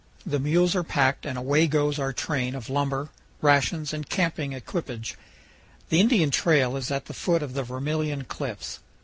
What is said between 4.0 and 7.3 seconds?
camping equipage. The Indian trail is at the